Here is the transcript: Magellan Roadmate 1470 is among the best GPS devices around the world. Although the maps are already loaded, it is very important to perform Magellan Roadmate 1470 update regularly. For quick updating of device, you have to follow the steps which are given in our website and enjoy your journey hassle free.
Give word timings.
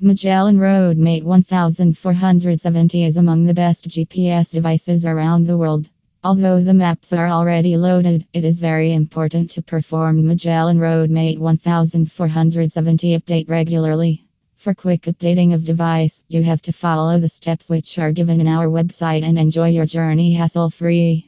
Magellan 0.00 0.58
Roadmate 0.58 1.24
1470 1.24 3.04
is 3.04 3.16
among 3.16 3.42
the 3.42 3.52
best 3.52 3.88
GPS 3.88 4.52
devices 4.52 5.04
around 5.04 5.44
the 5.44 5.58
world. 5.58 5.90
Although 6.22 6.62
the 6.62 6.72
maps 6.72 7.12
are 7.12 7.28
already 7.28 7.76
loaded, 7.76 8.24
it 8.32 8.44
is 8.44 8.60
very 8.60 8.92
important 8.92 9.50
to 9.50 9.60
perform 9.60 10.24
Magellan 10.24 10.78
Roadmate 10.78 11.40
1470 11.40 13.18
update 13.18 13.50
regularly. 13.50 14.24
For 14.54 14.72
quick 14.72 15.02
updating 15.02 15.52
of 15.52 15.64
device, 15.64 16.22
you 16.28 16.44
have 16.44 16.62
to 16.62 16.72
follow 16.72 17.18
the 17.18 17.28
steps 17.28 17.68
which 17.68 17.98
are 17.98 18.12
given 18.12 18.40
in 18.40 18.46
our 18.46 18.68
website 18.68 19.24
and 19.24 19.36
enjoy 19.36 19.70
your 19.70 19.86
journey 19.86 20.32
hassle 20.32 20.70
free. 20.70 21.27